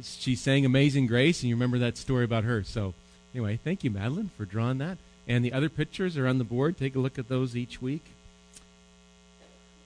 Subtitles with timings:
[0.03, 2.63] she sang Amazing Grace, and you remember that story about her.
[2.63, 2.93] So,
[3.33, 4.99] anyway, thank you, Madeline, for drawing that.
[5.27, 6.77] And the other pictures are on the board.
[6.77, 8.05] Take a look at those each week.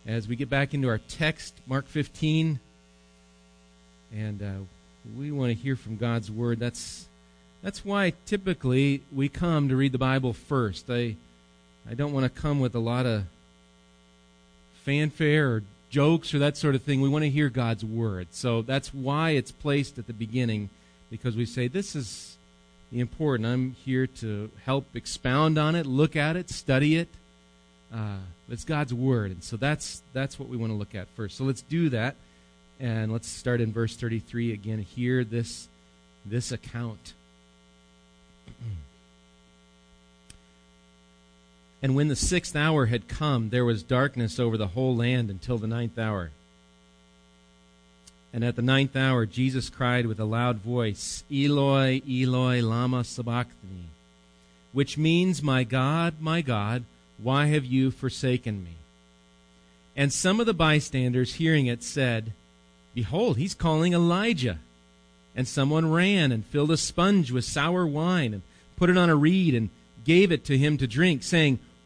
[0.06, 2.60] As we get back into our text, Mark 15,
[4.14, 4.52] and uh,
[5.18, 6.60] we want to hear from God's Word.
[6.60, 7.08] That's,
[7.64, 10.90] that's why typically we come to read the Bible first.
[10.90, 11.16] I,
[11.90, 13.24] I don't want to come with a lot of
[14.84, 17.02] fanfare or jokes or that sort of thing.
[17.02, 18.30] We want to hear God's word.
[18.32, 20.70] So that's why it's placed at the beginning,
[21.12, 22.38] because we say, This is
[22.92, 23.48] important.
[23.48, 27.10] I'm here to help expound on it, look at it, study it.
[27.94, 28.18] Uh,
[28.50, 29.32] it's God's word.
[29.32, 31.38] And so that's, that's what we want to look at first.
[31.38, 32.16] So let's do that.
[32.80, 34.80] And let's start in verse 33 again.
[34.80, 35.68] Hear this,
[36.26, 37.14] this account.
[41.82, 45.58] And when the sixth hour had come, there was darkness over the whole land until
[45.58, 46.32] the ninth hour.
[48.34, 53.90] And at the ninth hour, Jesus cried with a loud voice, Eloi, Eloi, Lama Sabachthani,
[54.72, 56.86] which means, My God, my God,
[57.18, 58.76] why have you forsaken me?
[59.96, 62.32] And some of the bystanders, hearing it, said,
[62.94, 64.60] Behold, he's calling Elijah.
[65.36, 68.42] And someone ran and filled a sponge with sour wine and
[68.78, 69.70] put it on a reed and
[70.04, 71.60] gave it to him to drink, saying,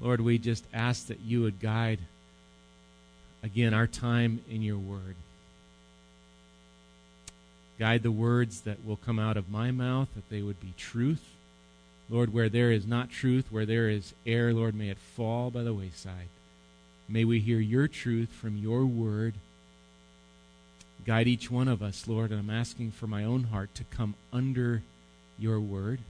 [0.00, 1.98] Lord, we just ask that you would guide,
[3.42, 5.16] again, our time in your word.
[7.78, 11.22] Guide the words that will come out of my mouth, that they would be truth.
[12.10, 15.62] Lord, where there is not truth, where there is error, Lord, may it fall by
[15.62, 16.28] the wayside.
[17.08, 19.34] May we hear your truth from your word.
[21.04, 24.14] Guide each one of us, Lord, and I'm asking for my own heart to come
[24.32, 24.82] under
[25.38, 26.00] your word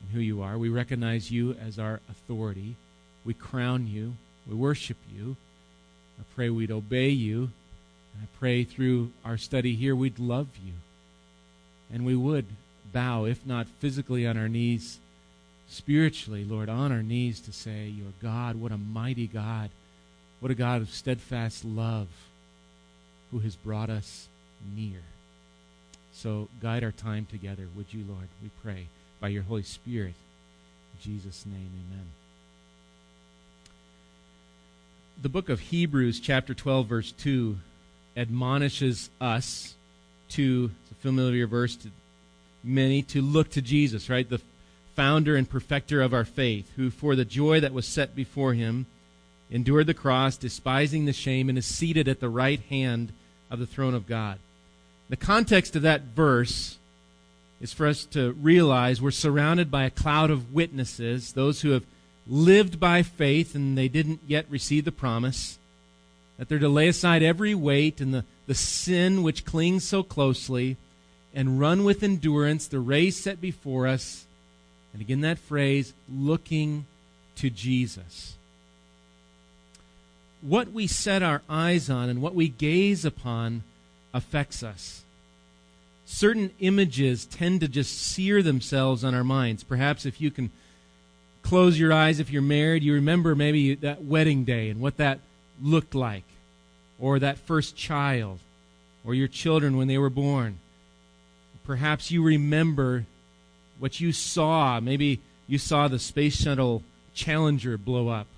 [0.00, 0.58] and who you are.
[0.58, 2.76] We recognize you as our authority.
[3.24, 4.14] We crown you.
[4.48, 5.36] We worship you.
[6.18, 7.50] I pray we'd obey you.
[8.14, 10.74] And I pray through our study here we'd love you.
[11.92, 12.46] And we would
[12.92, 14.98] bow, if not physically on our knees,
[15.68, 18.56] spiritually, Lord, on our knees to say, You're God.
[18.56, 19.70] What a mighty God.
[20.40, 22.08] What a God of steadfast love
[23.30, 24.28] who has brought us
[24.76, 25.00] near.
[26.12, 28.28] So guide our time together, would you, Lord?
[28.42, 28.86] We pray
[29.20, 30.14] by your Holy Spirit.
[30.94, 32.06] In Jesus' name, amen.
[35.20, 37.56] The book of Hebrews, chapter 12, verse 2,
[38.16, 39.74] admonishes us
[40.30, 41.90] to, it's a familiar verse to
[42.64, 44.28] many, to look to Jesus, right?
[44.28, 44.40] The
[44.96, 48.86] founder and perfecter of our faith, who for the joy that was set before him
[49.50, 53.12] endured the cross, despising the shame, and is seated at the right hand
[53.50, 54.38] of the throne of God.
[55.08, 56.78] The context of that verse
[57.60, 61.84] is for us to realize we're surrounded by a cloud of witnesses, those who have
[62.26, 65.58] lived by faith and they didn't yet receive the promise,
[66.38, 70.76] that they're to lay aside every weight and the, the sin which clings so closely
[71.34, 74.26] and run with endurance the race set before us.
[74.92, 76.86] And again, that phrase, looking
[77.36, 78.36] to Jesus.
[80.40, 83.62] What we set our eyes on and what we gaze upon
[84.12, 85.02] affects us
[86.12, 89.64] certain images tend to just sear themselves on our minds.
[89.64, 90.50] Perhaps if you can
[91.52, 95.18] close your eyes, if you're married, you remember maybe that wedding day and what that
[95.62, 96.24] looked like,
[96.98, 98.38] or that first child,
[99.04, 100.58] or your children when they were born.
[101.62, 103.04] perhaps you remember
[103.78, 104.80] what you saw.
[104.80, 106.82] Maybe you saw the space shuttle
[107.12, 108.28] Challenger blow up.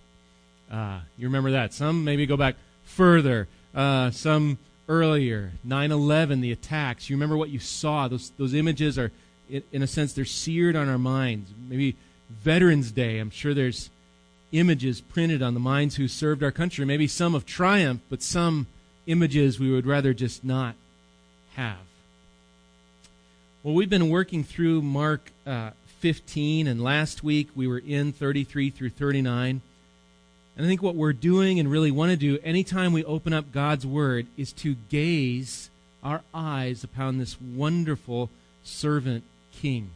[0.68, 1.72] Uh, you remember that?
[1.72, 3.46] Some maybe go back further.
[3.72, 4.58] Uh, some
[4.88, 7.08] earlier, 9/11, the attacks.
[7.08, 8.08] You remember what you saw?
[8.08, 9.12] Those those images are,
[9.48, 11.52] in a sense, they're seared on our minds.
[11.68, 11.94] Maybe
[12.30, 13.18] Veterans Day.
[13.18, 13.90] I'm sure there's
[14.52, 16.84] images printed on the minds who served our country.
[16.84, 18.66] Maybe some of triumph, but some
[19.06, 20.74] images we would rather just not
[21.54, 21.78] have.
[23.62, 28.70] Well, we've been working through Mark uh, 15, and last week we were in 33
[28.70, 29.62] through 39.
[30.56, 33.52] And I think what we're doing and really want to do anytime we open up
[33.52, 35.70] God's Word is to gaze
[36.02, 38.30] our eyes upon this wonderful
[38.62, 39.90] servant king.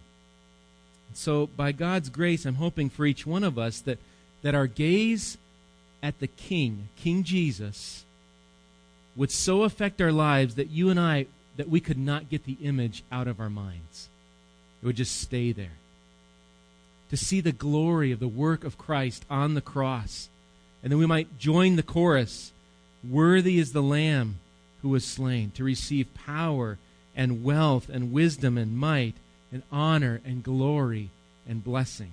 [1.15, 3.99] So, by God's grace, I'm hoping for each one of us that,
[4.43, 5.39] that our gaze
[6.03, 8.05] at the King, King Jesus,
[9.17, 11.27] would so affect our lives that you and I,
[11.57, 14.09] that we could not get the image out of our minds.
[14.83, 15.73] It would just stay there.
[17.11, 20.29] To see the glory of the work of Christ on the cross.
[20.83, 22.53] And then we might join the chorus
[23.09, 24.41] Worthy is the Lamb
[24.83, 26.79] who was slain to receive power
[27.15, 29.15] and wealth and wisdom and might
[29.53, 31.11] and honor and glory
[31.49, 32.13] and blessing.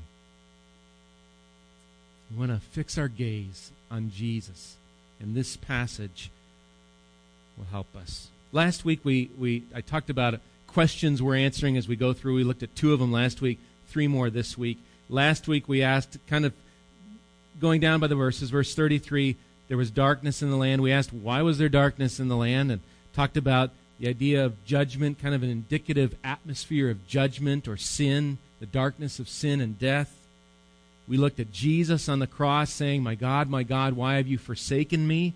[2.31, 4.77] We want to fix our gaze on Jesus.
[5.19, 6.31] And this passage
[7.57, 8.27] will help us.
[8.51, 12.35] Last week we, we I talked about questions we're answering as we go through.
[12.35, 14.77] We looked at two of them last week, three more this week.
[15.09, 16.53] Last week we asked kind of
[17.59, 20.81] going down by the verses, verse 33, there was darkness in the land.
[20.81, 22.81] We asked why was there darkness in the land and
[23.13, 28.38] talked about the idea of judgment, kind of an indicative atmosphere of judgment or sin,
[28.59, 30.13] the darkness of sin and death.
[31.07, 34.38] We looked at Jesus on the cross saying, My God, my God, why have you
[34.38, 35.33] forsaken me?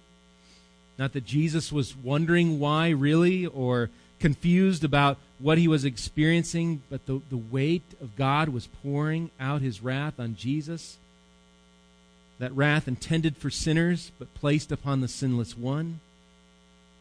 [0.97, 3.89] Not that Jesus was wondering why, really, or
[4.19, 9.61] confused about what he was experiencing, but the, the weight of God was pouring out
[9.61, 10.97] his wrath on Jesus.
[12.39, 16.01] That wrath intended for sinners, but placed upon the sinless one.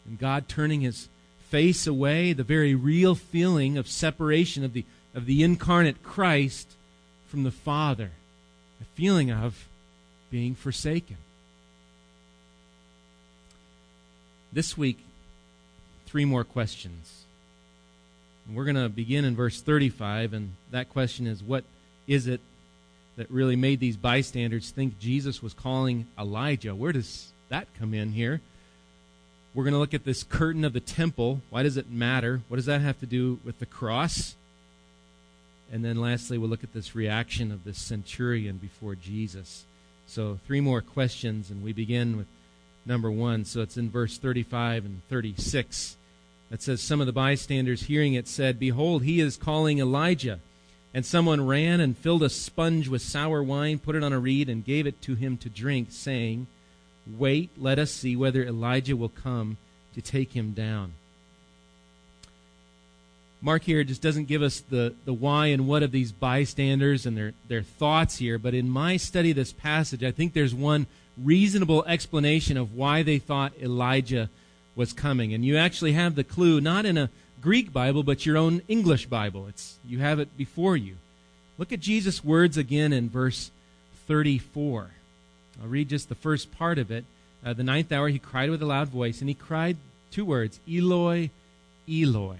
[0.06, 1.08] And God turning his
[1.50, 4.84] face away the very real feeling of separation of the,
[5.14, 6.68] of the incarnate Christ
[7.28, 8.10] from the Father,
[8.80, 9.66] a feeling of
[10.30, 11.16] being forsaken.
[14.52, 14.98] This week,
[16.06, 17.24] three more questions.
[18.46, 21.64] And we're going to begin in verse 35, and that question is what
[22.06, 22.40] is it
[23.16, 26.74] that really made these bystanders think Jesus was calling Elijah?
[26.74, 28.40] Where does that come in here?
[29.54, 31.40] We're going to look at this curtain of the temple.
[31.50, 32.42] Why does it matter?
[32.48, 34.36] What does that have to do with the cross?
[35.72, 39.64] And then lastly, we'll look at this reaction of this centurion before Jesus.
[40.06, 42.26] So, three more questions, and we begin with
[42.86, 43.44] number one.
[43.44, 45.96] So, it's in verse 35 and 36.
[46.50, 50.40] That says, Some of the bystanders hearing it said, Behold, he is calling Elijah.
[50.94, 54.48] And someone ran and filled a sponge with sour wine, put it on a reed,
[54.48, 56.46] and gave it to him to drink, saying,
[57.16, 59.56] Wait, let us see whether Elijah will come
[59.94, 60.92] to take him down.
[63.40, 67.16] Mark here just doesn't give us the, the why and what of these bystanders and
[67.16, 70.86] their, their thoughts here, but in my study of this passage, I think there's one
[71.16, 74.28] reasonable explanation of why they thought Elijah
[74.74, 75.32] was coming.
[75.32, 79.06] And you actually have the clue not in a Greek Bible, but your own English
[79.06, 79.46] Bible.
[79.48, 80.96] It's, you have it before you.
[81.58, 83.50] Look at Jesus' words again in verse
[84.06, 84.90] 34.
[85.60, 87.04] I'll read just the first part of it.
[87.44, 89.76] Uh, the ninth hour, he cried with a loud voice, and he cried
[90.10, 91.30] two words Eloi,
[91.88, 92.38] Eloi.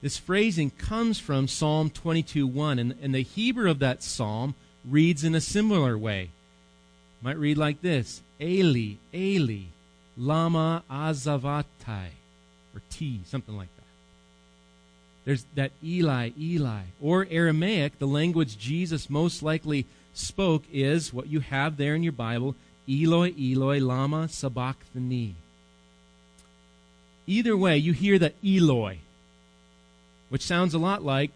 [0.00, 4.54] This phrasing comes from Psalm 22 1, and, and the Hebrew of that psalm
[4.88, 6.22] reads in a similar way.
[6.22, 9.66] It might read like this Eli, Eli,
[10.16, 12.08] Lama Azavatai,
[12.74, 13.82] or T, something like that.
[15.24, 16.82] There's that Eli, Eli.
[17.00, 22.12] Or Aramaic, the language Jesus most likely spoke is what you have there in your
[22.12, 22.54] Bible
[22.88, 25.36] Eloi, Eloi, Lama Sabachthani.
[27.26, 28.98] Either way, you hear the Eloi,
[30.28, 31.30] which sounds a lot like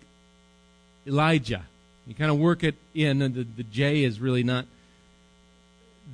[1.07, 1.65] Elijah.
[2.07, 4.67] You kind of work it in, and the, the J is really not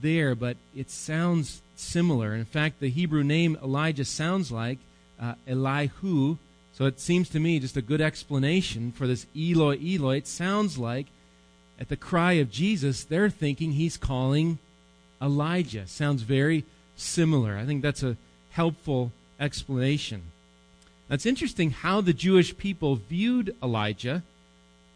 [0.00, 2.34] there, but it sounds similar.
[2.34, 4.78] In fact, the Hebrew name Elijah sounds like
[5.20, 6.36] uh, Elihu,
[6.74, 10.18] so it seems to me just a good explanation for this Eloi, Eloi.
[10.18, 11.06] It sounds like
[11.82, 14.60] at the cry of Jesus, they're thinking he's calling
[15.20, 15.84] Elijah.
[15.88, 17.56] Sounds very similar.
[17.58, 18.16] I think that's a
[18.50, 19.10] helpful
[19.40, 20.22] explanation.
[21.08, 24.22] That's interesting how the Jewish people viewed Elijah,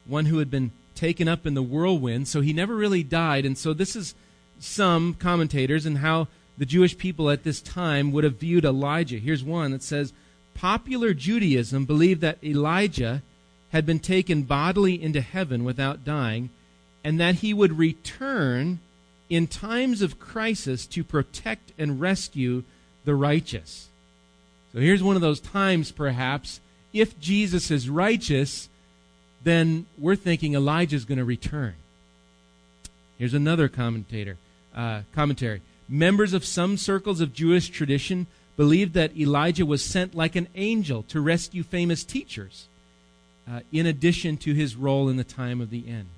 [0.06, 3.44] one who had been taken up in the whirlwind, so he never really died.
[3.44, 4.14] And so this is
[4.60, 9.18] some commentators and how the Jewish people at this time would have viewed Elijah.
[9.18, 10.12] Here's one that says,
[10.54, 13.22] popular Judaism believed that Elijah
[13.70, 16.50] had been taken bodily into heaven without dying,
[17.06, 18.80] and that he would return
[19.30, 22.64] in times of crisis to protect and rescue
[23.04, 23.86] the righteous.
[24.72, 26.58] So here's one of those times, perhaps,
[26.92, 28.68] if Jesus is righteous,
[29.44, 31.74] then we're thinking Elijah is going to return.
[33.18, 34.36] Here's another commentator
[34.74, 35.62] uh, commentary.
[35.88, 41.04] Members of some circles of Jewish tradition believed that Elijah was sent like an angel
[41.04, 42.66] to rescue famous teachers,
[43.48, 46.08] uh, in addition to his role in the time of the end.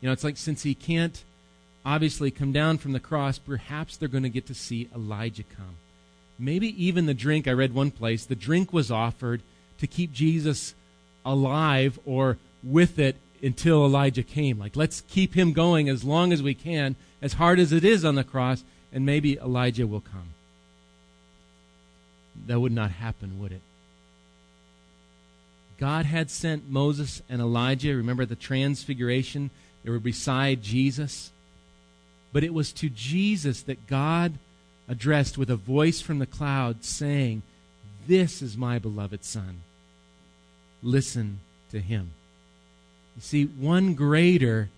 [0.00, 1.22] You know, it's like since he can't
[1.84, 5.76] obviously come down from the cross, perhaps they're going to get to see Elijah come.
[6.38, 9.42] Maybe even the drink, I read one place, the drink was offered
[9.78, 10.74] to keep Jesus
[11.24, 14.58] alive or with it until Elijah came.
[14.58, 18.04] Like, let's keep him going as long as we can, as hard as it is
[18.04, 18.62] on the cross,
[18.92, 20.34] and maybe Elijah will come.
[22.46, 23.62] That would not happen, would it?
[25.78, 27.94] God had sent Moses and Elijah.
[27.94, 29.50] Remember the transfiguration?
[29.84, 31.30] They were beside Jesus.
[32.32, 34.34] But it was to Jesus that God
[34.88, 37.42] addressed with a voice from the cloud saying,
[38.06, 39.62] This is my beloved Son.
[40.82, 42.12] Listen to him.
[43.16, 44.68] You see, one greater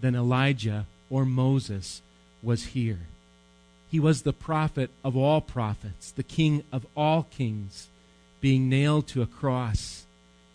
[0.00, 2.02] than Elijah or Moses
[2.42, 3.00] was here.
[3.90, 7.88] He was the prophet of all prophets, the king of all kings,
[8.40, 10.06] being nailed to a cross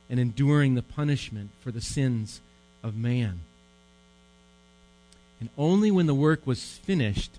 [0.10, 2.42] and enduring the punishment for the sins
[2.82, 3.42] of man.
[5.40, 7.32] And only when the work was finished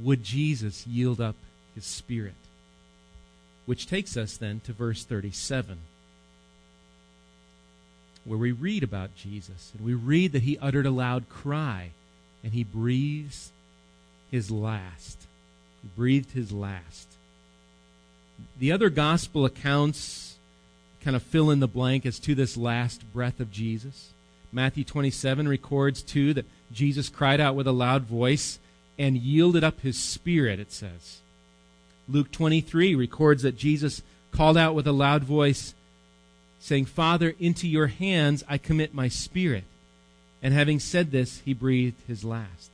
[0.00, 1.36] would Jesus yield up
[1.74, 2.34] his spirit.
[3.66, 5.78] Which takes us then to verse 37
[8.24, 9.72] where we read about Jesus.
[9.76, 11.90] And we read that he uttered a loud cry
[12.42, 13.50] and he breathes
[14.30, 15.18] his last.
[15.82, 17.08] He breathed his last.
[18.58, 20.36] The other gospel accounts
[21.02, 24.10] kind of fill in the blank as to this last breath of Jesus.
[24.52, 28.58] Matthew 27 records, too, that Jesus cried out with a loud voice
[28.98, 31.20] and yielded up his spirit, it says.
[32.08, 35.74] Luke 23 records that Jesus called out with a loud voice
[36.60, 39.64] saying, Father, into your hands I commit my spirit.
[40.42, 42.70] And having said this, he breathed his last.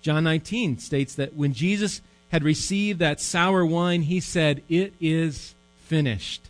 [0.00, 5.54] John 19 states that when Jesus had received that sour wine, he said, It is
[5.84, 6.48] finished.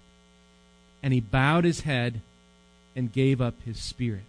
[1.03, 2.21] And he bowed his head
[2.99, 4.25] and gave up his spirit.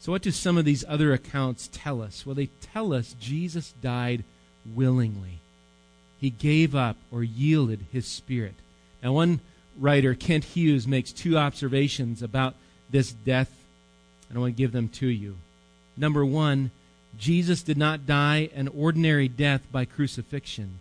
[0.00, 2.26] So, what do some of these other accounts tell us?
[2.26, 4.22] Well, they tell us Jesus died
[4.66, 5.40] willingly.
[6.20, 8.52] He gave up or yielded his spirit.
[9.02, 9.40] Now, one
[9.80, 12.54] writer, Kent Hughes, makes two observations about
[12.90, 13.50] this death,
[14.28, 15.36] and I want to give them to you.
[15.96, 16.70] Number one,
[17.16, 20.80] Jesus did not die an ordinary death by crucifixion.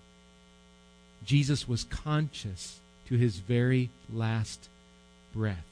[1.26, 4.68] Jesus was conscious to his very last
[5.34, 5.64] breath.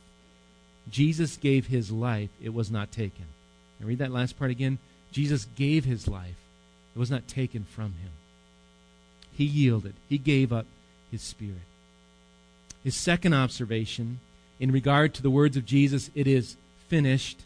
[0.91, 3.25] Jesus gave his life, it was not taken.
[3.79, 4.77] And read that last part again.
[5.11, 6.35] Jesus gave his life,
[6.95, 8.11] it was not taken from him.
[9.33, 10.65] He yielded, he gave up
[11.09, 11.55] his spirit.
[12.83, 14.19] His second observation,
[14.59, 16.57] in regard to the words of Jesus, it is
[16.87, 17.41] finished,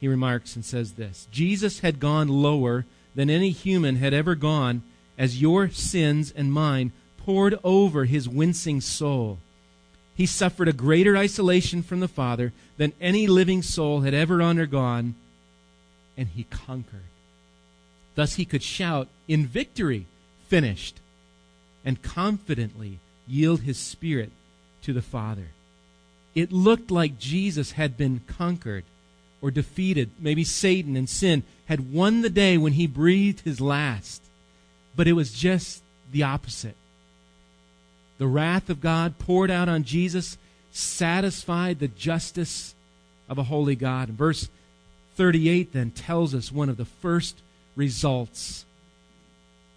[0.00, 2.84] he remarks and says this Jesus had gone lower
[3.14, 4.82] than any human had ever gone
[5.16, 9.38] as your sins and mine poured over his wincing soul.
[10.18, 15.14] He suffered a greater isolation from the Father than any living soul had ever undergone,
[16.16, 17.04] and he conquered.
[18.16, 20.06] Thus he could shout in victory,
[20.48, 20.96] finished,
[21.84, 22.98] and confidently
[23.28, 24.32] yield his spirit
[24.82, 25.50] to the Father.
[26.34, 28.82] It looked like Jesus had been conquered
[29.40, 30.10] or defeated.
[30.18, 34.20] Maybe Satan and sin had won the day when he breathed his last.
[34.96, 36.74] But it was just the opposite.
[38.18, 40.36] The wrath of God poured out on Jesus
[40.72, 42.74] satisfied the justice
[43.28, 44.08] of a holy God.
[44.08, 44.48] And verse
[45.16, 47.40] 38 then tells us one of the first
[47.76, 48.64] results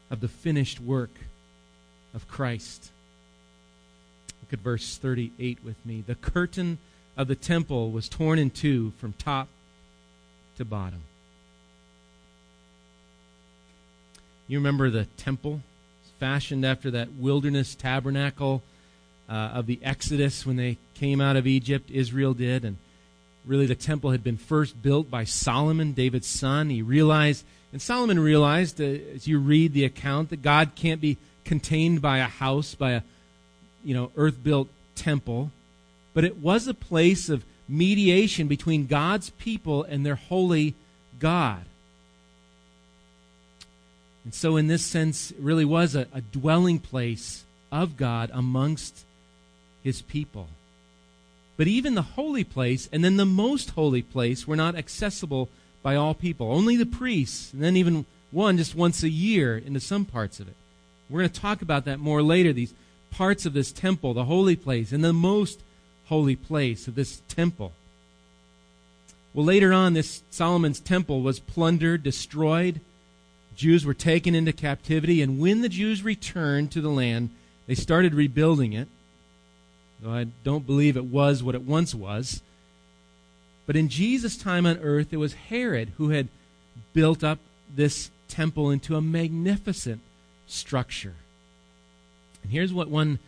[0.10, 1.12] of the finished work
[2.14, 2.92] of Christ.
[4.42, 6.04] Look at verse 38 with me.
[6.06, 6.80] The curtain
[7.16, 9.48] of the temple was torn in two from top
[10.58, 11.02] to bottom.
[14.48, 15.62] You remember the temple?
[16.22, 18.62] Fashioned after that wilderness tabernacle
[19.28, 22.64] uh, of the Exodus when they came out of Egypt, Israel did.
[22.64, 22.78] And
[23.44, 26.70] really, the temple had been first built by Solomon, David's son.
[26.70, 28.84] He realized, and Solomon realized, uh,
[29.16, 33.02] as you read the account, that God can't be contained by a house, by a
[33.84, 35.50] you know, earth built temple,
[36.14, 40.76] but it was a place of mediation between God's people and their holy
[41.20, 41.64] God.
[44.24, 49.06] And so, in this sense, it really was a, a dwelling place of God amongst
[49.84, 50.48] his people.
[51.58, 55.50] But even the holy place and then the most holy place were not accessible
[55.84, 56.52] by all people.
[56.52, 60.48] Only the priests, and then even one just once a year into some parts of
[60.48, 60.56] it.
[61.10, 62.74] We're going to talk about that more later, these
[63.12, 65.60] parts of this temple, the holy place, and the most
[66.06, 67.74] holy place of this temple.
[69.34, 72.80] Well, later on, this Solomon's temple was plundered, destroyed.
[73.56, 77.30] Jews were taken into captivity, and when the Jews returned to the land,
[77.68, 78.88] they started rebuilding it.
[80.02, 82.42] Though I don't believe it was what it once was.
[83.68, 86.28] But in Jesus' time on earth, it was Herod who had
[86.94, 87.40] built up
[87.74, 90.02] this temple into a magnificent
[90.48, 91.14] structure.
[92.44, 93.20] And here's what one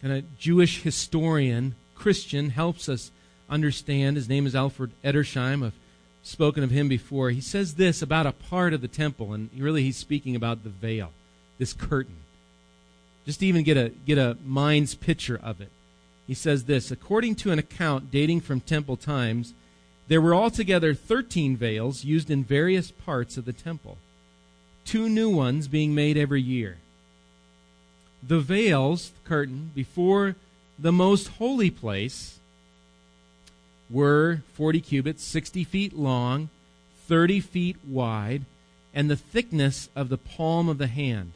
[0.00, 3.10] kind of Jewish historian, Christian, helps us
[3.50, 4.16] understand.
[4.16, 5.64] His name is Alfred Edersheim.
[5.64, 5.78] I've
[6.24, 7.30] spoken of him before.
[7.30, 10.70] He says this about a part of the temple, and really he's speaking about the
[10.70, 11.12] veil,
[11.58, 12.16] this curtain.
[13.24, 15.70] Just to even get a, get a mind's picture of it.
[16.26, 19.54] He says this According to an account dating from temple times,
[20.08, 23.98] there were altogether 13 veils used in various parts of the temple,
[24.84, 26.78] two new ones being made every year.
[28.26, 30.36] The veils, the curtain, before
[30.78, 32.38] the most holy place
[33.90, 36.48] were 40 cubits, 60 feet long,
[37.06, 38.44] 30 feet wide,
[38.94, 41.32] and the thickness of the palm of the hand,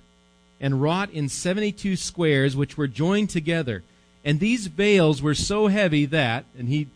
[0.61, 3.83] and wrought in 72 squares which were joined together.
[4.25, 6.89] And these veils were so heavy that, and he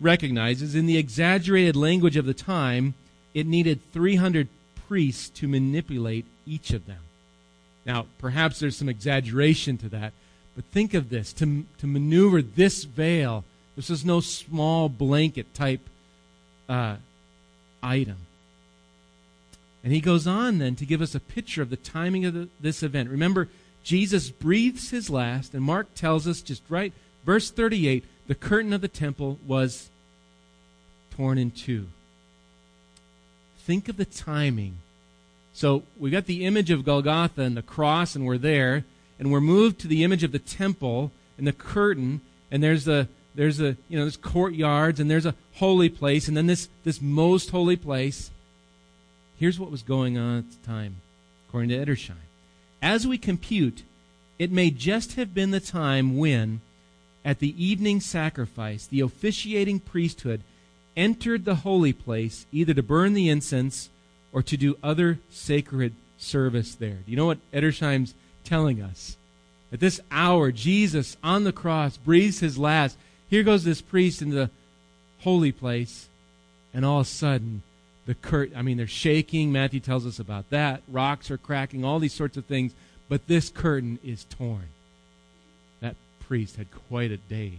[0.00, 2.94] recognizes, in the exaggerated language of the time,
[3.32, 4.48] it needed 300
[4.88, 6.98] priests to manipulate each of them.
[7.86, 10.12] Now, perhaps there's some exaggeration to that,
[10.54, 13.44] but think of this to, to maneuver this veil,
[13.76, 15.80] this is no small blanket type
[16.68, 16.96] uh,
[17.82, 18.18] item.
[19.82, 22.48] And he goes on then to give us a picture of the timing of the,
[22.60, 23.10] this event.
[23.10, 23.48] Remember,
[23.82, 26.92] Jesus breathes his last, and Mark tells us just right,
[27.24, 29.90] verse 38 the curtain of the temple was
[31.10, 31.88] torn in two.
[33.58, 34.78] Think of the timing.
[35.52, 38.84] So we got the image of Golgotha and the cross, and we're there,
[39.18, 43.08] and we're moved to the image of the temple and the curtain, and there's a
[43.34, 47.00] there's a you know there's courtyards and there's a holy place, and then this this
[47.00, 48.30] most holy place.
[49.36, 50.96] Here's what was going on at the time,
[51.48, 52.14] according to Edersheim.
[52.80, 53.82] As we compute,
[54.38, 56.60] it may just have been the time when,
[57.24, 60.42] at the evening sacrifice, the officiating priesthood
[60.96, 63.90] entered the holy place either to burn the incense
[64.32, 66.98] or to do other sacred service there.
[67.04, 69.16] Do you know what Edersheim's telling us?
[69.72, 72.96] At this hour, Jesus on the cross breathes his last.
[73.34, 74.48] Here goes this priest in the
[75.22, 76.08] holy place,
[76.72, 77.64] and all of a sudden,
[78.06, 79.50] the curt I mean, they're shaking.
[79.50, 80.82] Matthew tells us about that.
[80.86, 82.74] Rocks are cracking, all these sorts of things.
[83.08, 84.68] But this curtain is torn.
[85.80, 87.54] That priest had quite a day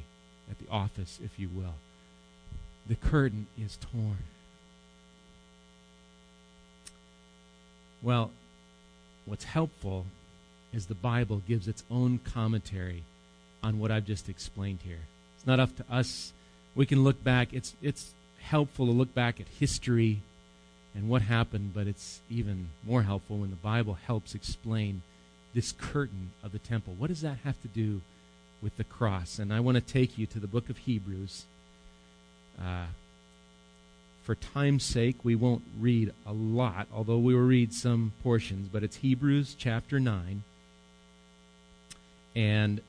[0.50, 1.74] at the office, if you will
[2.88, 4.24] the curtain is torn.
[8.02, 8.32] Well,
[9.26, 10.06] what's helpful
[10.72, 13.04] is the Bible gives its own commentary
[13.62, 15.02] on what I've just explained here.
[15.46, 16.34] Not up to us.
[16.76, 17.54] We can look back.
[17.54, 20.22] It's, it's helpful to look back at history
[20.94, 25.02] and what happened, but it's even more helpful when the Bible helps explain
[25.54, 26.96] this curtain of the temple.
[26.98, 28.02] What does that have to do
[28.62, 29.40] with the cross?
[29.40, 31.46] And I want to take you to the book of Hebrews.
[32.60, 32.86] Uh,
[34.24, 38.84] for time's sake, we won't read a lot, although we will read some portions, but
[38.84, 40.44] it's Hebrews chapter 9.
[42.36, 42.82] And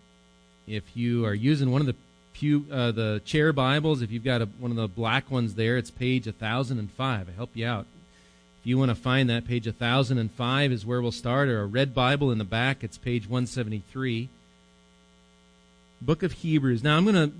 [0.66, 1.94] if you are using one of the
[2.36, 5.78] pew, uh, the chair Bibles, if you've got a, one of the black ones there,
[5.78, 7.28] it's page 1005.
[7.28, 7.86] I help you out.
[8.60, 11.94] If you want to find that, page 1005 is where we'll start, or a red
[11.94, 14.28] Bible in the back, it's page 173.
[16.02, 16.82] Book of Hebrews.
[16.82, 17.34] Now, I'm going to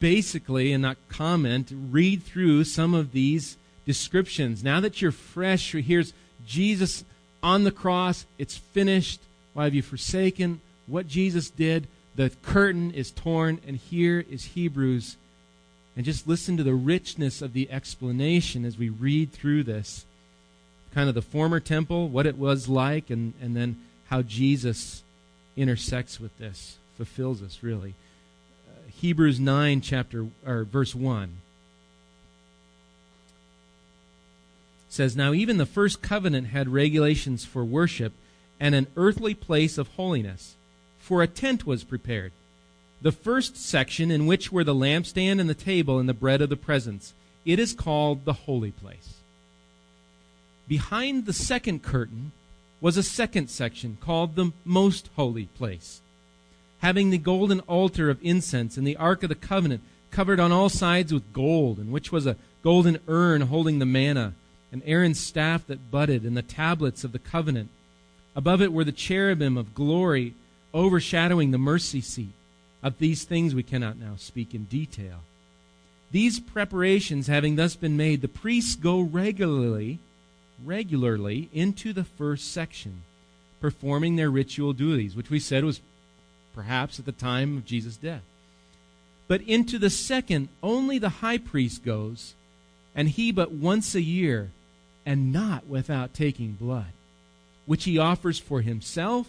[0.00, 4.62] basically, and not comment, read through some of these descriptions.
[4.62, 6.12] Now that you're fresh, here's
[6.46, 7.04] Jesus
[7.42, 8.26] on the cross.
[8.36, 9.20] It's finished.
[9.54, 11.88] Why have you forsaken what Jesus did?
[12.16, 15.16] The curtain is torn, and here is Hebrews.
[15.94, 20.06] And just listen to the richness of the explanation as we read through this.
[20.94, 25.02] Kind of the former temple, what it was like, and, and then how Jesus
[25.56, 27.94] intersects with this, fulfills us, really.
[28.68, 31.38] Uh, Hebrews 9 chapter or verse 1
[34.88, 38.14] says now even the first covenant had regulations for worship
[38.58, 40.54] and an earthly place of holiness
[41.06, 42.32] for a tent was prepared.
[43.00, 46.48] The first section in which were the lampstand and the table and the bread of
[46.48, 47.14] the presence.
[47.44, 49.18] It is called the holy place.
[50.66, 52.32] Behind the second curtain
[52.80, 56.00] was a second section called the most holy place.
[56.80, 60.68] Having the golden altar of incense and the ark of the covenant covered on all
[60.68, 64.34] sides with gold, in which was a golden urn holding the manna,
[64.72, 67.70] and Aaron's staff that budded, and the tablets of the covenant.
[68.34, 70.34] Above it were the cherubim of glory
[70.74, 72.32] overshadowing the mercy seat.
[72.82, 75.24] Of these things we cannot now speak in detail.
[76.12, 79.98] These preparations having thus been made, the priests go regularly,
[80.64, 83.02] regularly into the first section,
[83.60, 85.80] performing their ritual duties, which we said was
[86.54, 88.22] perhaps at the time of Jesus' death.
[89.26, 92.34] But into the second, only the high priest goes,
[92.94, 94.50] and he but once a year,
[95.04, 96.92] and not without taking blood,
[97.64, 99.28] which he offers for himself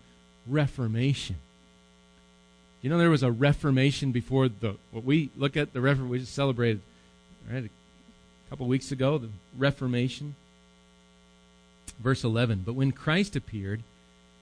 [0.47, 1.37] Reformation.
[2.81, 6.09] You know, there was a Reformation before the what we look at the Reformation.
[6.09, 6.81] We just celebrated
[7.51, 10.35] right a couple weeks ago the Reformation.
[11.99, 12.63] Verse eleven.
[12.65, 13.83] But when Christ appeared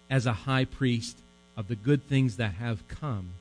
[0.09, 1.17] as a high priest
[1.57, 3.31] of the good things that have come,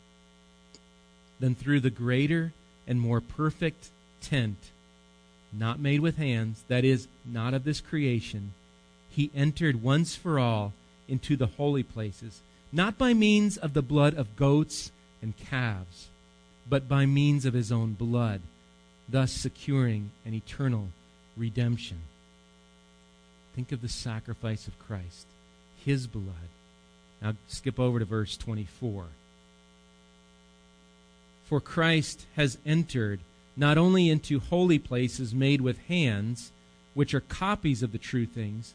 [1.38, 2.53] then through the greater
[2.87, 3.90] and more perfect
[4.21, 4.57] tent,
[5.53, 8.53] not made with hands, that is, not of this creation,
[9.09, 10.73] he entered once for all
[11.07, 12.40] into the holy places
[12.72, 16.09] not by means of the blood of goats and calves,
[16.68, 18.42] but by means of his own blood,
[19.09, 20.88] thus securing an eternal
[21.37, 22.00] redemption.
[23.54, 25.26] Think of the sacrifice of Christ,
[25.85, 26.48] his blood.
[27.22, 29.07] Now skip over to verse 24.
[31.44, 33.20] For Christ has entered
[33.57, 36.52] not only into holy places made with hands,
[36.94, 38.74] which are copies of the true things,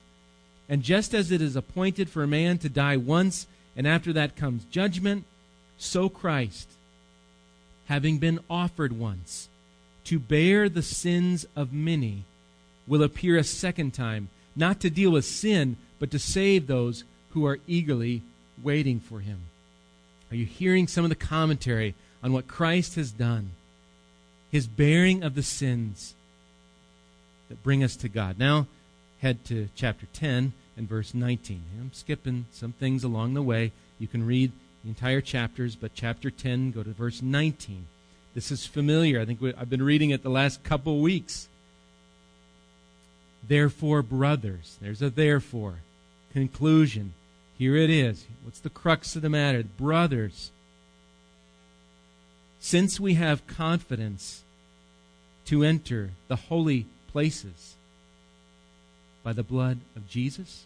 [0.71, 4.37] And just as it is appointed for a man to die once, and after that
[4.37, 5.25] comes judgment,
[5.77, 6.69] so Christ,
[7.87, 9.49] having been offered once
[10.05, 12.23] to bear the sins of many,
[12.87, 17.45] will appear a second time, not to deal with sin, but to save those who
[17.45, 18.21] are eagerly
[18.63, 19.41] waiting for him.
[20.31, 23.51] Are you hearing some of the commentary on what Christ has done?
[24.53, 26.13] His bearing of the sins
[27.49, 28.39] that bring us to God.
[28.39, 28.67] Now,
[29.19, 31.61] head to chapter 10 and verse 19.
[31.79, 33.71] I'm skipping some things along the way.
[33.99, 34.51] You can read
[34.83, 37.85] the entire chapters, but chapter 10, go to verse 19.
[38.33, 39.21] This is familiar.
[39.21, 41.47] I think we, I've been reading it the last couple weeks.
[43.47, 45.75] Therefore, brothers, there's a therefore.
[46.33, 47.13] Conclusion.
[47.59, 48.25] Here it is.
[48.43, 49.61] What's the crux of the matter?
[49.61, 50.49] Brothers,
[52.59, 54.41] since we have confidence
[55.45, 57.75] to enter the holy places,
[59.23, 60.65] by the blood of Jesus,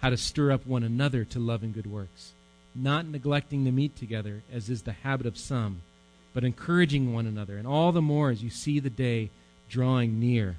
[0.00, 2.32] how to stir up one another to love and good works,
[2.74, 5.82] not neglecting to meet together, as is the habit of some,
[6.34, 9.30] but encouraging one another, and all the more as you see the day
[9.68, 10.56] drawing near.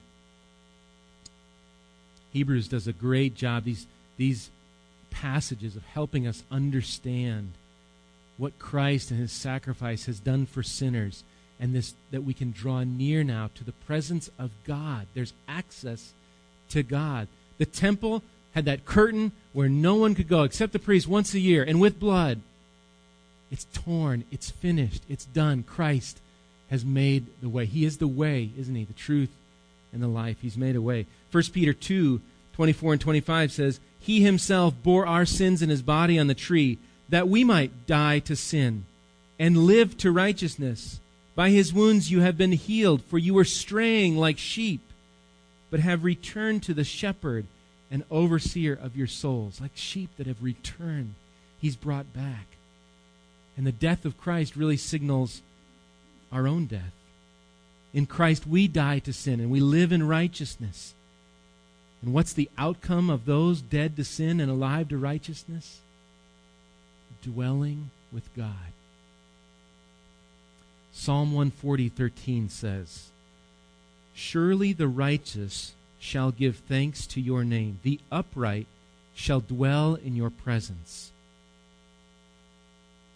[2.33, 4.49] Hebrews does a great job, these, these
[5.11, 7.53] passages, of helping us understand
[8.37, 11.23] what Christ and his sacrifice has done for sinners,
[11.59, 15.07] and this that we can draw near now to the presence of God.
[15.13, 16.13] There's access
[16.69, 17.27] to God.
[17.57, 18.21] The temple
[18.53, 21.79] had that curtain where no one could go except the priest once a year and
[21.79, 22.41] with blood.
[23.51, 25.63] It's torn, it's finished, it's done.
[25.63, 26.19] Christ
[26.69, 27.65] has made the way.
[27.65, 28.83] He is the way, isn't he?
[28.83, 29.31] The truth
[29.93, 30.37] and the life.
[30.41, 31.05] He's made a way.
[31.31, 32.21] 1 Peter 2
[32.53, 36.79] 24 and 25 says, He himself bore our sins in his body on the tree,
[37.07, 38.85] that we might die to sin,
[39.37, 40.99] and live to righteousness.
[41.35, 44.81] By his wounds you have been healed, for you were straying like sheep,
[45.69, 47.45] but have returned to the shepherd
[47.89, 49.61] and overseer of your souls.
[49.61, 51.15] Like sheep that have returned,
[51.59, 52.47] he's brought back.
[53.55, 55.41] And the death of Christ really signals
[56.31, 56.93] our own death.
[57.93, 60.93] In Christ, we die to sin and we live in righteousness.
[62.01, 65.79] And what's the outcome of those dead to sin and alive to righteousness?
[67.23, 68.73] Dwelling with God.
[70.93, 73.09] Psalm 140:13 says,
[74.13, 75.73] "Surely the righteous
[76.07, 78.67] shall give thanks to your name; the upright
[79.13, 81.11] shall dwell in your presence."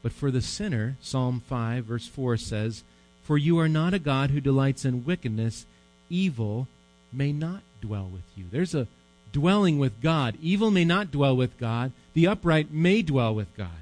[0.01, 2.83] But for the sinner, Psalm 5 verse 4 says,
[3.23, 5.65] "For you are not a God who delights in wickedness;
[6.09, 6.67] evil
[7.13, 8.87] may not dwell with you." There's a
[9.31, 10.37] dwelling with God.
[10.41, 11.93] Evil may not dwell with God.
[12.13, 13.81] The upright may dwell with God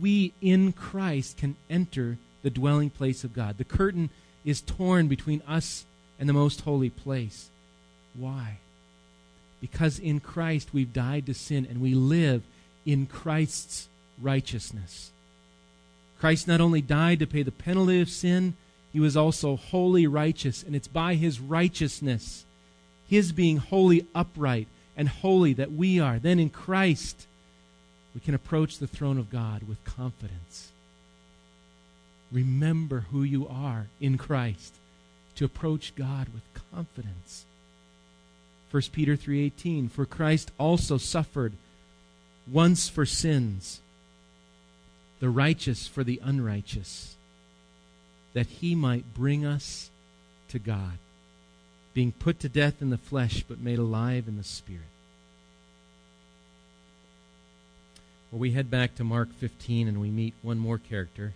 [0.00, 3.58] we in Christ can enter the dwelling place of God.
[3.58, 4.10] The curtain
[4.44, 5.84] is torn between us
[6.20, 7.48] and the most holy place.
[8.14, 8.58] Why?
[9.60, 12.42] Because in Christ we've died to sin and we live
[12.84, 13.88] in Christ's
[14.20, 15.10] righteousness.
[16.20, 18.54] Christ not only died to pay the penalty of sin,
[18.92, 22.44] he was also wholly righteous, and it's by his righteousness,
[23.08, 26.18] his being wholly upright and holy, that we are.
[26.18, 27.26] Then in Christ,
[28.14, 30.72] we can approach the throne of God with confidence.
[32.30, 34.74] Remember who you are in Christ
[35.40, 37.46] to approach God with confidence.
[38.70, 41.54] 1 Peter 3:18 For Christ also suffered
[42.46, 43.80] once for sins
[45.18, 47.16] the righteous for the unrighteous
[48.34, 49.88] that he might bring us
[50.48, 50.98] to God
[51.94, 54.82] being put to death in the flesh but made alive in the spirit
[58.30, 61.32] Well, we head back to Mark 15 and we meet one more character,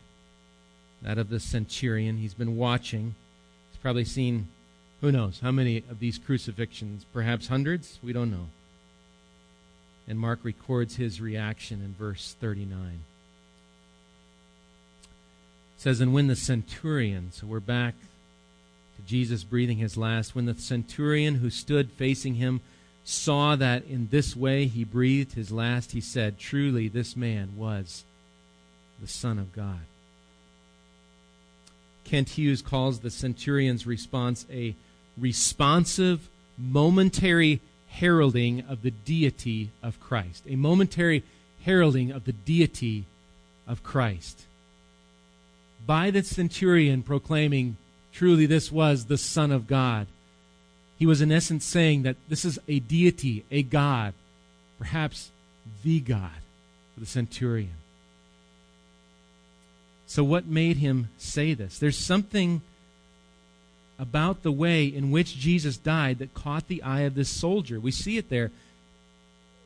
[1.01, 2.19] that of the centurion.
[2.19, 3.17] He's been watching.
[3.85, 4.49] Probably seen,
[5.03, 7.05] who knows, how many of these crucifixions?
[7.13, 7.99] Perhaps hundreds?
[8.03, 8.47] We don't know.
[10.09, 13.01] And Mark records his reaction in verse 39.
[15.03, 15.11] It
[15.77, 17.93] says, And when the centurion, so we're back
[18.97, 22.63] to Jesus breathing his last, when the centurion who stood facing him
[23.05, 28.05] saw that in this way he breathed his last, he said, Truly, this man was
[28.99, 29.81] the Son of God.
[32.05, 34.75] Kent Hughes calls the centurion's response a
[35.17, 40.45] responsive, momentary heralding of the deity of Christ.
[40.49, 41.23] A momentary
[41.65, 43.05] heralding of the deity
[43.67, 44.43] of Christ.
[45.87, 47.77] By the centurion proclaiming,
[48.13, 50.07] Truly, this was the Son of God
[50.97, 54.15] he was in essence saying that this is a deity, a God,
[54.79, 55.31] perhaps
[55.83, 56.31] the God
[56.95, 57.75] for the centurion.
[60.07, 61.79] So, what made him say this?
[61.79, 62.63] There's something
[63.99, 67.79] about the way in which Jesus died that caught the eye of this soldier.
[67.79, 68.51] We see it there.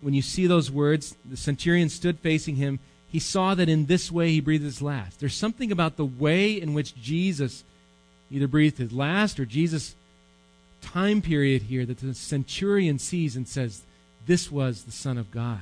[0.01, 2.79] When you see those words, the centurion stood facing him.
[3.11, 5.19] He saw that in this way he breathed his last.
[5.19, 7.65] There's something about the way in which Jesus
[8.31, 9.95] either breathed his last or Jesus
[10.83, 13.83] time period here that the centurion sees and says,
[14.27, 15.61] This was the Son of God.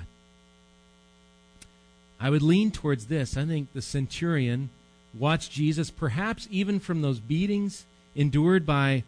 [2.18, 3.36] I would lean towards this.
[3.36, 4.70] I think the centurion
[5.14, 9.04] watched Jesus, perhaps even from those beatings endured by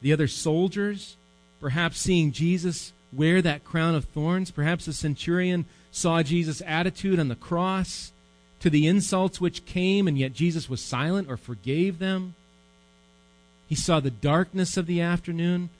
[0.00, 1.16] the other soldiers,
[1.60, 4.50] perhaps seeing Jesus wear that crown of thorns.
[4.50, 8.12] Perhaps the centurion saw Jesus' attitude on the cross
[8.60, 12.34] to the insults which came, and yet Jesus was silent or forgave them.
[13.68, 15.70] He saw the darkness of the afternoon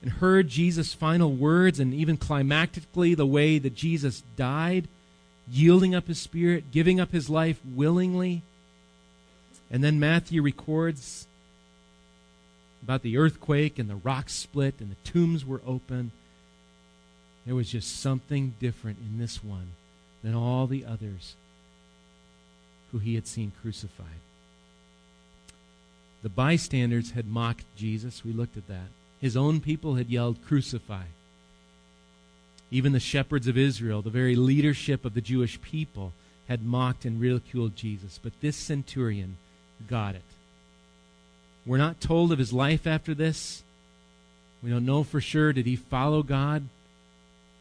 [0.00, 4.88] and heard Jesus' final words, and even climactically, the way that Jesus died,
[5.50, 8.42] yielding up his spirit, giving up his life willingly.
[9.70, 11.26] And then Matthew records
[12.82, 16.12] about the earthquake and the rocks split and the tombs were open.
[17.46, 19.72] There was just something different in this one
[20.22, 21.34] than all the others
[22.90, 24.06] who he had seen crucified.
[26.22, 28.24] The bystanders had mocked Jesus.
[28.24, 28.88] We looked at that.
[29.20, 31.04] His own people had yelled, Crucify.
[32.72, 36.12] Even the shepherds of Israel, the very leadership of the Jewish people,
[36.48, 38.18] had mocked and ridiculed Jesus.
[38.20, 39.36] But this centurion
[39.88, 40.22] got it.
[41.66, 43.62] We're not told of his life after this.
[44.62, 45.52] We don't know for sure.
[45.52, 46.66] Did he follow God?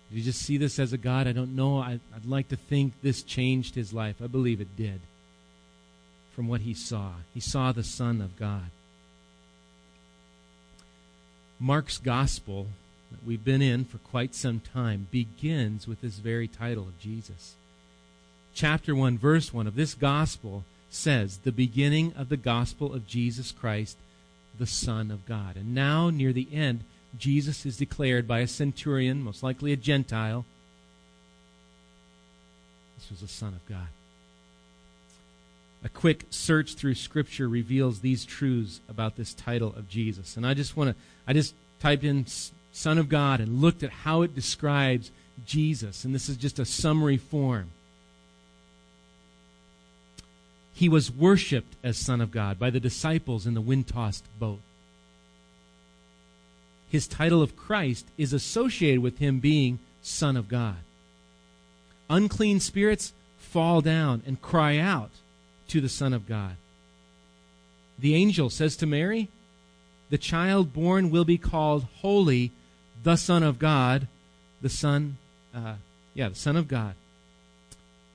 [0.10, 1.28] Did he just see this as a God?
[1.28, 1.80] I don't know.
[1.80, 4.16] I, would like to think this changed his life.
[4.24, 5.02] I believe it did
[6.36, 7.12] from what he saw.
[7.34, 8.72] He saw the Son of God.
[11.60, 12.68] Mark's gospel
[13.12, 17.56] that we've been in for quite some time begins with this very title of Jesus.
[18.54, 23.52] chapter 1, verse 1 of this gospel says, the beginning of the gospel of Jesus
[23.52, 23.98] Christ,
[24.58, 25.56] the Son of God.
[25.56, 26.84] And now, near the end,
[27.18, 30.46] Jesus is declared by a centurion, most likely a Gentile.
[32.98, 33.88] This was the Son of God.
[35.84, 40.38] A quick search through Scripture reveals these truths about this title of Jesus.
[40.38, 40.96] And I just want to,
[41.26, 42.26] I just typed in
[42.72, 45.12] Son of God and looked at how it describes
[45.46, 46.06] Jesus.
[46.06, 47.72] And this is just a summary form.
[50.74, 54.62] He was worshiped as Son of God by the disciples in the wind tossed boat.
[56.90, 60.78] His title of Christ is associated with him being Son of God.
[62.10, 65.12] Unclean spirits fall down and cry out
[65.70, 66.56] to the Son of God.
[67.98, 69.30] The angel says to Mary,
[70.10, 72.52] The child born will be called Holy,
[73.04, 74.08] the Son of God,
[74.62, 75.18] the Son,
[75.56, 75.76] uh,
[76.14, 76.96] yeah, the Son of God.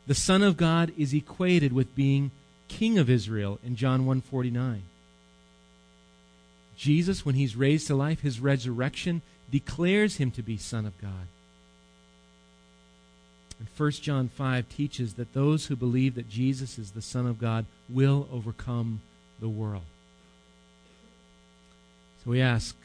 [0.07, 2.31] The Son of God is equated with being
[2.69, 4.83] King of Israel in John 149.
[6.77, 11.29] Jesus, when he's raised to life, his resurrection declares him to be Son of God.
[13.59, 17.41] And 1 John 5 teaches that those who believe that Jesus is the Son of
[17.41, 19.01] God will overcome
[19.41, 19.85] the world.
[22.23, 22.77] So we ask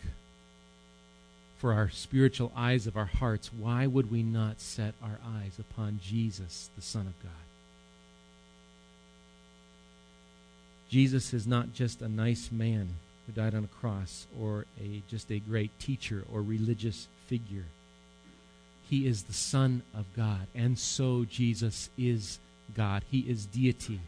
[1.61, 5.99] for our spiritual eyes of our hearts, why would we not set our eyes upon
[6.01, 7.31] Jesus, the Son of God?
[10.89, 12.95] Jesus is not just a nice man
[13.25, 17.65] who died on a cross or a just a great teacher or religious figure.
[18.89, 22.39] He is the Son of God, and so Jesus is
[22.75, 23.03] God.
[23.11, 23.99] He is deity.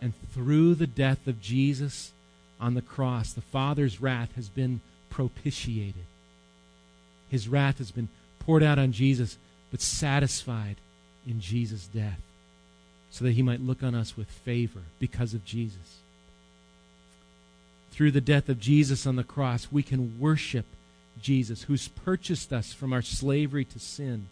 [0.00, 2.12] And through the death of Jesus
[2.60, 4.80] on the cross, the Father's wrath has been
[5.12, 6.06] propitiated.
[7.28, 8.08] His wrath has been
[8.40, 9.36] poured out on Jesus,
[9.70, 10.76] but satisfied
[11.26, 12.20] in Jesus' death
[13.10, 16.00] so that he might look on us with favor because of Jesus.
[17.90, 20.64] Through the death of Jesus on the cross, we can worship
[21.20, 24.28] Jesus, who's purchased us from our slavery to sin,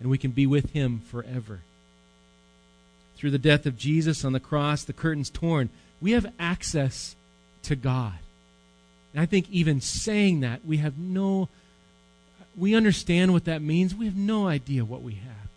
[0.00, 1.60] and we can be with him forever.
[3.16, 5.68] Through the death of Jesus on the cross, the curtain's torn.
[6.00, 7.14] We have access
[7.64, 8.14] to God.
[9.14, 11.48] And I think even saying that, we have no,
[12.56, 13.94] we understand what that means.
[13.94, 15.48] We have no idea what we have.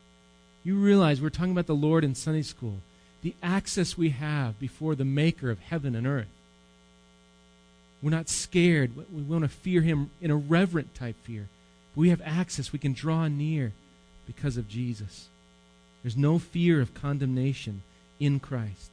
[0.63, 2.76] You realize we're talking about the Lord in Sunday school,
[3.24, 6.28] the access we have before the Maker of heaven and earth.
[8.02, 8.91] We're not scared.
[9.12, 11.48] We want to fear Him in a reverent type fear.
[11.96, 12.72] We have access.
[12.72, 13.74] We can draw near
[14.28, 15.30] because of Jesus.
[16.04, 17.82] There's no fear of condemnation
[18.20, 18.91] in Christ.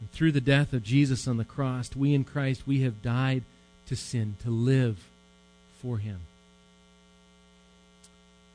[0.00, 3.44] And through the death of Jesus on the cross, we in Christ, we have died
[3.86, 5.04] to sin, to live
[5.80, 6.20] for Him.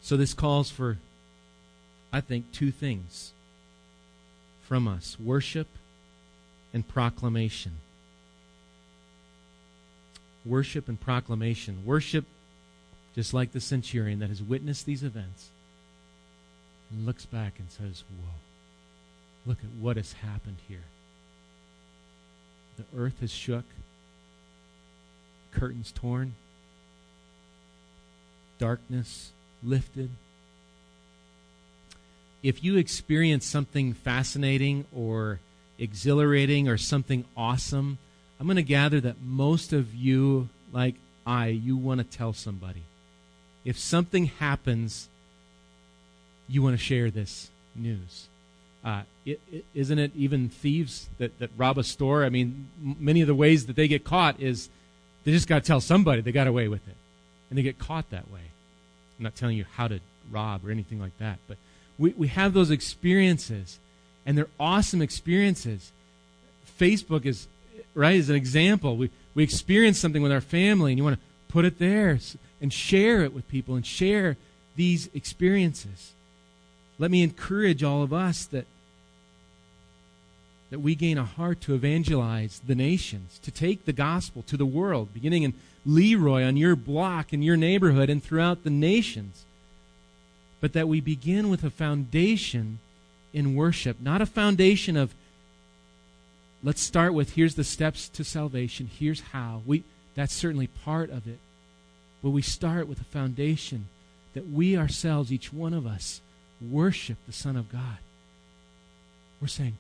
[0.01, 0.97] So this calls for,
[2.12, 3.32] I think, two things
[4.67, 5.67] from us worship
[6.73, 7.73] and proclamation.
[10.45, 11.86] Worship and proclamation.
[11.86, 12.25] Worship,
[13.15, 15.49] just like the centurion that has witnessed these events,
[16.89, 18.34] and looks back and says, Whoa,
[19.45, 20.84] look at what has happened here.
[22.77, 23.65] The earth has shook,
[25.51, 26.34] curtains torn,
[28.57, 29.31] darkness
[29.63, 30.10] lifted.
[32.43, 35.39] If you experience something fascinating or
[35.77, 37.97] exhilarating or something awesome,
[38.39, 42.84] I'm going to gather that most of you, like I, you want to tell somebody.
[43.63, 45.07] If something happens,
[46.47, 48.27] you want to share this news.
[48.84, 49.38] Uh, is
[49.73, 52.23] isn't it even thieves that, that rob a store?
[52.23, 54.69] I mean, many of the ways that they get caught is
[55.23, 56.95] they just got to tell somebody they got away with it.
[57.49, 58.39] And they get caught that way.
[59.17, 59.99] I'm not telling you how to
[60.31, 61.57] rob or anything like that, but
[61.99, 63.79] we, we have those experiences,
[64.25, 65.91] and they're awesome experiences.
[66.79, 67.47] Facebook is,
[67.93, 68.97] right, is an example.
[68.97, 72.17] We, we experience something with our family, and you want to put it there
[72.61, 74.38] and share it with people and share
[74.76, 76.13] these experiences.
[76.97, 78.65] Let me encourage all of us that
[80.72, 84.65] that we gain a heart to evangelize the nations, to take the gospel to the
[84.65, 85.53] world, beginning in
[85.86, 89.45] Leroy, on your block, in your neighborhood, and throughout the nations.
[90.61, 92.80] But that we begin with a foundation
[93.34, 95.13] in worship, not a foundation of,
[96.63, 99.61] let's start with here's the steps to salvation, here's how.
[99.65, 99.84] We,
[100.15, 101.39] that's certainly part of it.
[102.24, 103.88] But we start with a foundation
[104.34, 106.22] that we ourselves, each one of us,
[106.61, 107.97] worship the Son of God.
[109.41, 109.78] We're saying,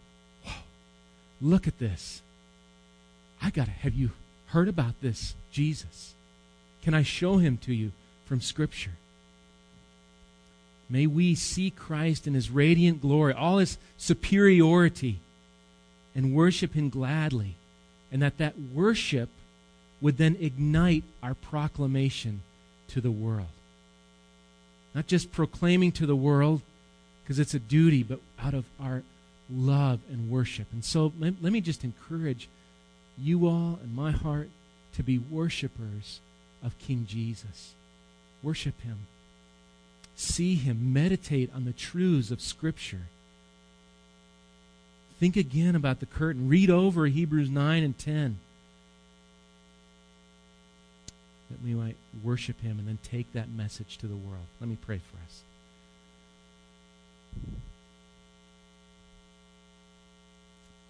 [1.41, 2.21] Look at this.
[3.41, 4.11] I got to have you
[4.47, 6.13] heard about this Jesus?
[6.83, 7.91] Can I show him to you
[8.25, 8.91] from Scripture?
[10.89, 15.19] May we see Christ in his radiant glory, all his superiority,
[16.13, 17.55] and worship him gladly.
[18.11, 19.29] And that that worship
[20.01, 22.41] would then ignite our proclamation
[22.89, 23.47] to the world.
[24.93, 26.61] Not just proclaiming to the world
[27.23, 29.03] because it's a duty, but out of our
[29.51, 30.67] love and worship.
[30.71, 32.47] And so let, let me just encourage
[33.17, 34.49] you all and my heart
[34.95, 36.19] to be worshipers
[36.63, 37.73] of King Jesus.
[38.43, 39.07] Worship him.
[40.15, 40.93] See him.
[40.93, 43.07] Meditate on the truths of Scripture.
[45.19, 46.49] Think again about the curtain.
[46.49, 48.39] Read over Hebrews 9 and 10.
[51.51, 54.45] That we might worship him and then take that message to the world.
[54.59, 55.41] Let me pray for us.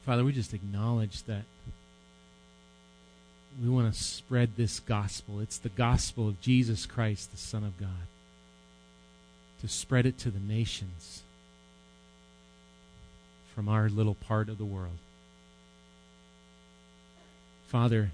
[0.05, 1.43] Father, we just acknowledge that
[3.61, 5.39] we want to spread this gospel.
[5.39, 8.07] It's the gospel of Jesus Christ, the Son of God.
[9.61, 11.21] To spread it to the nations
[13.53, 14.97] from our little part of the world.
[17.67, 18.11] Father,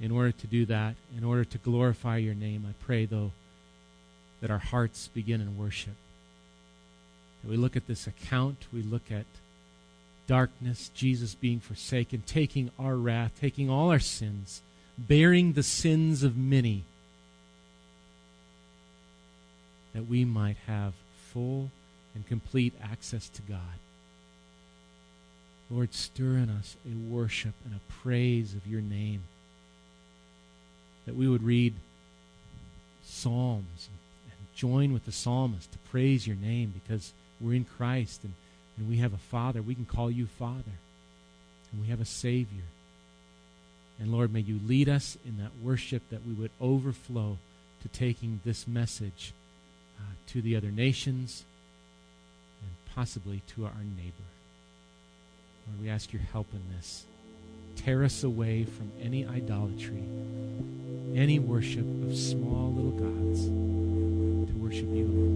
[0.00, 3.32] in order to do that, in order to glorify your name, I pray, though,
[4.40, 5.96] that our hearts begin in worship.
[7.42, 9.26] That we look at this account, we look at
[10.28, 14.62] darkness, Jesus being forsaken, taking our wrath, taking all our sins,
[14.96, 16.84] bearing the sins of many,
[19.94, 20.92] that we might have
[21.32, 21.70] full
[22.14, 23.80] and complete access to God.
[25.70, 29.22] Lord, stir in us a worship and a praise of your name.
[31.06, 31.74] That we would read
[33.04, 33.88] Psalms
[34.24, 38.34] and join with the psalmist to praise your name because we're in Christ and
[38.78, 39.60] and we have a Father.
[39.60, 40.78] We can call you Father.
[41.72, 42.64] And we have a Savior.
[43.98, 47.38] And Lord, may you lead us in that worship that we would overflow
[47.82, 49.32] to taking this message
[49.98, 51.44] uh, to the other nations
[52.62, 54.14] and possibly to our neighbor.
[55.66, 57.04] Lord, we ask your help in this.
[57.76, 60.02] Tear us away from any idolatry,
[61.14, 65.28] any worship of small little gods, to worship you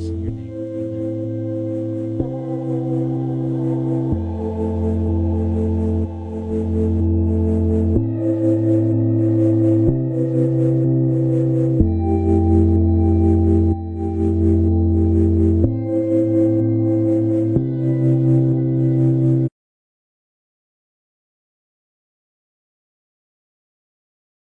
[0.00, 0.69] this in your name.